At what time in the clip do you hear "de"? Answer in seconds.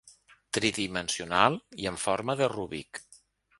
2.43-2.51